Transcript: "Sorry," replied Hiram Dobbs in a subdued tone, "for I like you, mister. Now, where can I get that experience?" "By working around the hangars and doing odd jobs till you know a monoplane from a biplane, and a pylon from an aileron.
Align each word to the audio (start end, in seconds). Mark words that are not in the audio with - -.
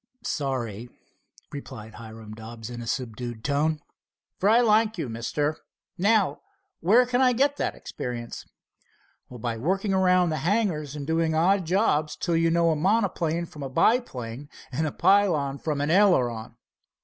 "Sorry," 0.23 0.89
replied 1.51 1.93
Hiram 1.93 2.33
Dobbs 2.33 2.71
in 2.71 2.81
a 2.81 2.87
subdued 2.87 3.43
tone, 3.43 3.79
"for 4.39 4.49
I 4.49 4.59
like 4.61 4.97
you, 4.97 5.07
mister. 5.09 5.57
Now, 5.95 6.41
where 6.79 7.05
can 7.05 7.21
I 7.21 7.33
get 7.33 7.57
that 7.57 7.75
experience?" 7.75 8.43
"By 9.29 9.59
working 9.59 9.93
around 9.93 10.31
the 10.31 10.37
hangars 10.37 10.95
and 10.95 11.05
doing 11.05 11.35
odd 11.35 11.65
jobs 11.67 12.15
till 12.15 12.35
you 12.35 12.49
know 12.49 12.71
a 12.71 12.75
monoplane 12.75 13.45
from 13.45 13.61
a 13.61 13.69
biplane, 13.69 14.49
and 14.71 14.87
a 14.87 14.91
pylon 14.91 15.59
from 15.59 15.79
an 15.81 15.91
aileron. 15.91 16.55